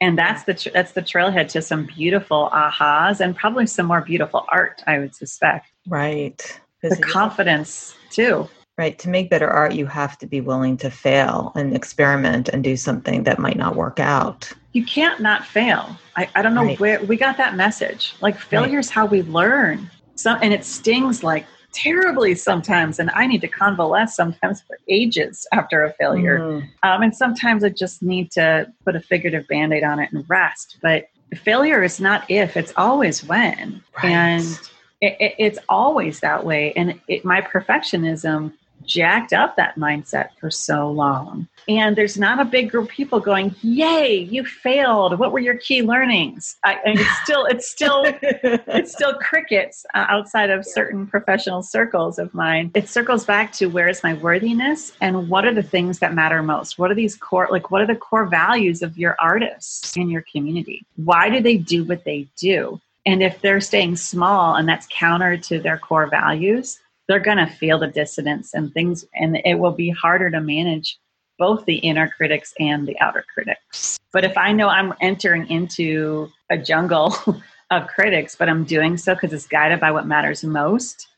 [0.00, 4.44] And that's the that's the trailhead to some beautiful ahas and probably some more beautiful
[4.48, 5.68] art i would suspect.
[5.86, 6.60] Right.
[6.82, 8.98] The confidence too Right.
[9.00, 12.76] To make better art, you have to be willing to fail and experiment and do
[12.76, 14.50] something that might not work out.
[14.72, 15.94] You can't not fail.
[16.16, 16.80] I, I don't know right.
[16.80, 18.14] where we got that message.
[18.22, 18.94] Like failure is right.
[18.94, 19.90] how we learn.
[20.14, 22.98] So, and it stings like terribly sometimes.
[22.98, 26.38] And I need to convalesce sometimes for ages after a failure.
[26.38, 26.68] Mm.
[26.82, 30.24] Um, and sometimes I just need to put a figurative band aid on it and
[30.28, 30.78] rest.
[30.80, 33.82] But failure is not if, it's always when.
[34.02, 34.12] Right.
[34.12, 34.60] And
[35.02, 36.72] it, it, it's always that way.
[36.74, 38.54] And it, my perfectionism
[38.84, 41.48] jacked up that mindset for so long.
[41.68, 45.18] And there's not a big group of people going, "Yay, you failed!
[45.18, 50.50] What were your key learnings?" I, it's still, it's still, it's still crickets uh, outside
[50.50, 52.70] of certain professional circles of mine.
[52.74, 56.42] It circles back to where is my worthiness and what are the things that matter
[56.42, 56.78] most?
[56.78, 60.24] What are these core, like, what are the core values of your artists in your
[60.30, 60.84] community?
[60.96, 62.80] Why do they do what they do?
[63.04, 67.46] And if they're staying small and that's counter to their core values, they're going to
[67.46, 70.98] feel the dissonance and things, and it will be harder to manage
[71.38, 73.98] both the inner critics and the outer critics.
[74.12, 77.14] But if I know I'm entering into a jungle
[77.70, 81.08] of critics, but I'm doing so because it's guided by what matters most,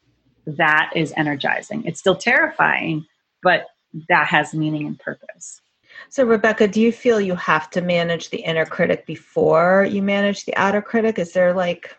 [0.47, 1.85] that is energizing.
[1.85, 3.05] It's still terrifying,
[3.43, 3.67] but
[4.09, 5.61] that has meaning and purpose.
[6.09, 10.45] So, Rebecca, do you feel you have to manage the inner critic before you manage
[10.45, 11.19] the outer critic?
[11.19, 11.97] Is there like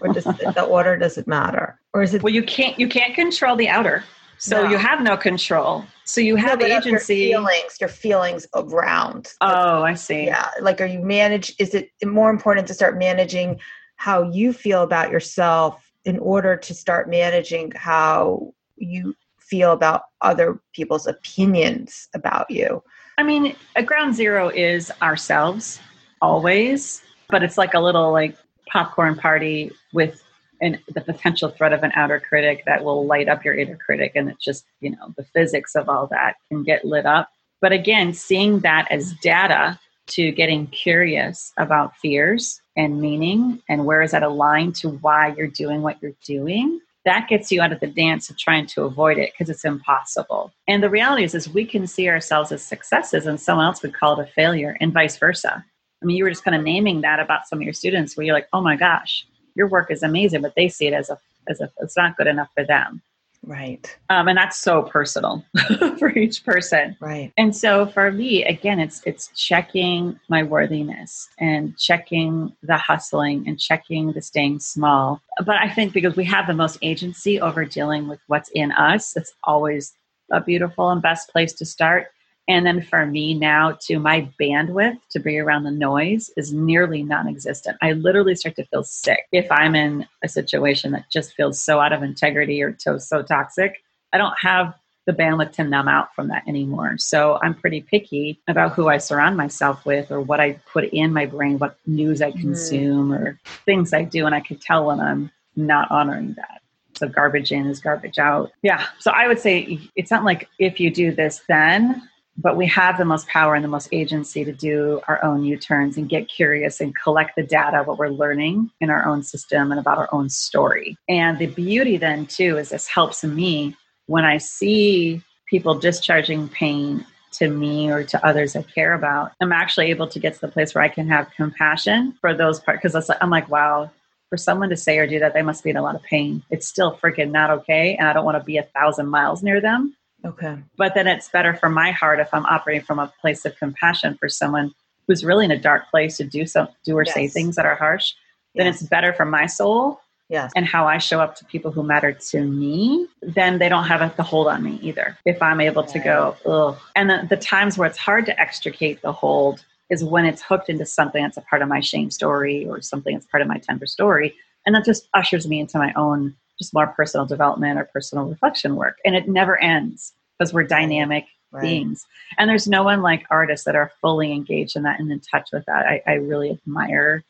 [0.00, 1.78] or does the order does it matter?
[1.92, 4.04] Or is it well you can't you can't control the outer.
[4.38, 4.70] So no.
[4.70, 5.84] you have no control.
[6.04, 9.32] So you have no, agency your feelings your feelings around.
[9.40, 10.26] Oh i see.
[10.26, 13.60] Yeah like are you manage is it more important to start managing
[13.96, 20.60] how you feel about yourself in order to start managing how you feel about other
[20.72, 22.82] people's opinions about you?
[23.18, 25.80] I mean a ground zero is ourselves
[26.22, 28.36] always but it's like a little like
[28.70, 30.22] popcorn party with
[30.60, 34.28] the potential threat of an outer critic that will light up your inner critic and
[34.28, 37.30] it's just you know the physics of all that can get lit up.
[37.60, 39.78] But again seeing that as data
[40.08, 45.46] to getting curious about fears and meaning and where is that aligned to why you're
[45.46, 49.18] doing what you're doing that gets you out of the dance of trying to avoid
[49.18, 50.52] it because it's impossible.
[50.68, 53.94] And the reality is is we can see ourselves as successes and someone else would
[53.94, 55.64] call it a failure and vice versa
[56.02, 58.24] I mean, you were just kind of naming that about some of your students where
[58.24, 61.18] you're like, oh my gosh, your work is amazing, but they see it as a
[61.48, 63.02] as a it's not good enough for them.
[63.42, 63.96] Right.
[64.10, 65.42] Um, and that's so personal
[65.98, 66.96] for each person.
[67.00, 67.32] Right.
[67.38, 73.58] And so for me, again, it's it's checking my worthiness and checking the hustling and
[73.58, 75.22] checking the staying small.
[75.38, 79.16] But I think because we have the most agency over dealing with what's in us,
[79.16, 79.94] it's always
[80.30, 82.08] a beautiful and best place to start.
[82.50, 87.04] And then for me now, to my bandwidth to be around the noise is nearly
[87.04, 87.76] non existent.
[87.80, 91.78] I literally start to feel sick if I'm in a situation that just feels so
[91.78, 93.84] out of integrity or so, so toxic.
[94.12, 94.74] I don't have
[95.06, 96.98] the bandwidth to numb out from that anymore.
[96.98, 101.12] So I'm pretty picky about who I surround myself with or what I put in
[101.12, 102.40] my brain, what news I mm-hmm.
[102.40, 103.16] consume mm.
[103.16, 104.26] or things I do.
[104.26, 106.62] And I can tell when I'm not honoring that.
[106.96, 108.50] So garbage in is garbage out.
[108.62, 108.84] Yeah.
[108.98, 112.02] So I would say it's not like if you do this, then
[112.36, 115.96] but we have the most power and the most agency to do our own u-turns
[115.96, 119.80] and get curious and collect the data what we're learning in our own system and
[119.80, 120.96] about our own story.
[121.08, 123.76] And the beauty then too is this helps me
[124.10, 129.52] when i see people discharging pain to me or to others i care about i'm
[129.52, 132.82] actually able to get to the place where i can have compassion for those parts
[132.82, 133.88] because i'm like wow
[134.28, 136.40] for someone to say or do that they must be in a lot of pain.
[136.50, 139.60] It's still freaking not okay and i don't want to be a thousand miles near
[139.60, 140.58] them Okay.
[140.76, 144.16] But then it's better for my heart if I'm operating from a place of compassion
[144.18, 144.74] for someone
[145.06, 147.14] who's really in a dark place to do some do or yes.
[147.14, 148.12] say things that are harsh.
[148.54, 150.00] Then it's better for my soul
[150.30, 150.52] yes.
[150.56, 154.16] and how I show up to people who matter to me, then they don't have
[154.16, 155.18] the hold on me either.
[155.24, 156.78] If I'm able to go, ugh.
[156.96, 160.68] And the, the times where it's hard to extricate the hold is when it's hooked
[160.68, 163.58] into something that's a part of my shame story or something that's part of my
[163.58, 164.34] tender story.
[164.64, 168.76] And that just ushers me into my own just more personal development or personal reflection
[168.76, 168.98] work.
[169.04, 171.62] And it never ends because we're dynamic right.
[171.62, 172.06] beings.
[172.38, 175.48] And there's no one like artists that are fully engaged in that and in touch
[175.52, 175.86] with that.
[175.86, 177.24] I, I really admire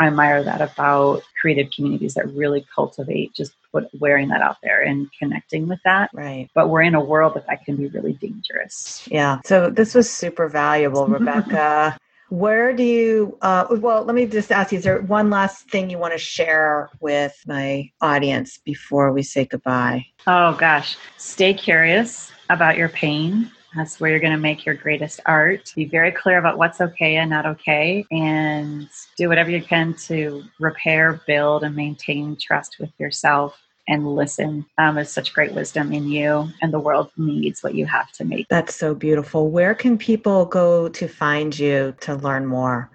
[0.00, 4.80] I admire that about creative communities that really cultivate just put, wearing that out there
[4.80, 6.08] and connecting with that.
[6.14, 6.48] Right.
[6.54, 9.06] But we're in a world that that can be really dangerous.
[9.10, 9.40] Yeah.
[9.44, 11.98] So this was super valuable, Rebecca.
[12.30, 15.90] Where do you, uh, well, let me just ask you, is there one last thing
[15.90, 20.06] you want to share with my audience before we say goodbye?
[20.28, 20.96] Oh, gosh.
[21.16, 23.50] Stay curious about your pain.
[23.74, 25.72] That's where you're going to make your greatest art.
[25.74, 30.44] Be very clear about what's okay and not okay, and do whatever you can to
[30.60, 33.60] repair, build, and maintain trust with yourself
[33.90, 34.64] and listen.
[34.78, 38.24] Um, there's such great wisdom in you, and the world needs what you have to
[38.24, 38.46] make.
[38.48, 39.50] That's so beautiful.
[39.50, 42.90] Where can people go to find you to learn more?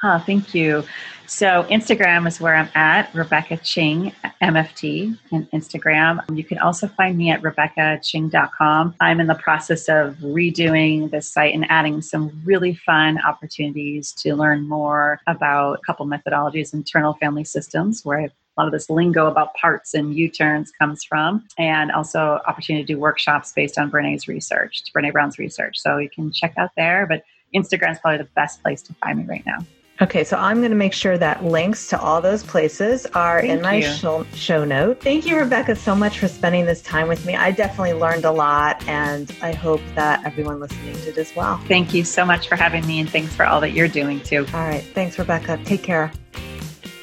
[0.00, 0.82] Huh, thank you.
[1.26, 6.24] So Instagram is where I'm at, Rebecca Ching, MFT, and Instagram.
[6.34, 8.94] You can also find me at RebeccaChing.com.
[8.98, 14.34] I'm in the process of redoing the site and adding some really fun opportunities to
[14.34, 18.30] learn more about a couple methodologies, internal family systems, where a
[18.60, 22.98] lot of this lingo about parts and U-turns comes from, and also opportunity to do
[22.98, 25.78] workshops based on Brene's research, Brene Brown's research.
[25.78, 27.22] So you can check out there, but
[27.54, 29.58] Instagram is probably the best place to find me right now.
[30.02, 33.52] Okay, so I'm going to make sure that links to all those places are Thank
[33.52, 35.02] in my show, show note.
[35.02, 37.36] Thank you, Rebecca, so much for spending this time with me.
[37.36, 41.58] I definitely learned a lot, and I hope that everyone listening did as well.
[41.68, 44.46] Thank you so much for having me, and thanks for all that you're doing too.
[44.54, 45.60] All right, thanks, Rebecca.
[45.66, 46.10] Take care.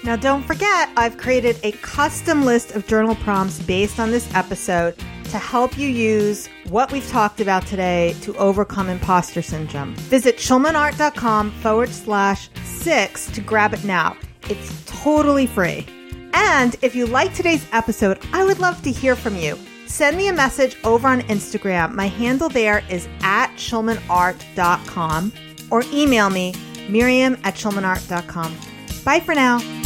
[0.08, 4.96] Now, don't forget, I've created a custom list of journal prompts based on this episode
[5.26, 9.96] to help you use what we've talked about today to overcome imposter syndrome.
[9.96, 14.16] Visit schulmanart.com forward slash six to grab it now.
[14.44, 15.86] It's totally free.
[16.32, 19.60] And if you like today's episode, I would love to hear from you.
[19.88, 21.94] Send me a message over on Instagram.
[21.94, 25.34] My handle there is at schulmanart.com
[25.70, 26.54] or email me,
[26.88, 28.56] miriam at schulmanart.com.
[29.04, 29.77] Bye for now.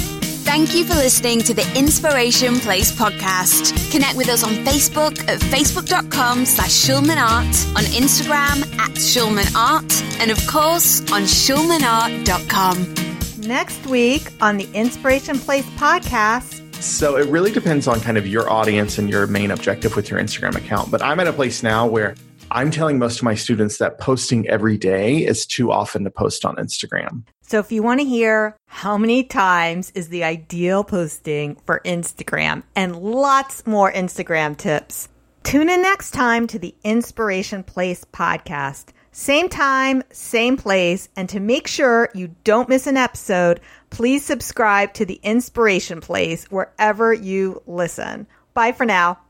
[0.43, 3.91] Thank you for listening to the Inspiration Place podcast.
[3.91, 10.45] Connect with us on Facebook at facebook.com slash schulmanart, on Instagram at schulmanart, and of
[10.47, 12.95] course on schulmanart.com.
[13.47, 18.49] Next week on the Inspiration Place podcast, so it really depends on kind of your
[18.49, 20.89] audience and your main objective with your Instagram account.
[20.89, 22.15] But I'm at a place now where
[22.49, 26.43] I'm telling most of my students that posting every day is too often to post
[26.43, 27.23] on Instagram.
[27.43, 32.63] So if you want to hear how many times is the ideal posting for Instagram
[32.73, 35.09] and lots more Instagram tips,
[35.43, 38.85] tune in next time to the Inspiration Place podcast.
[39.11, 41.09] Same time, same place.
[41.17, 43.59] And to make sure you don't miss an episode,
[43.89, 48.25] please subscribe to the Inspiration Place wherever you listen.
[48.53, 49.19] Bye for now.